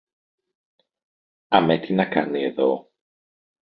Αμέ 1.47 1.79
τι 1.79 1.93
να 1.93 2.05
κάνει 2.07 2.43
εδώ; 2.43 2.91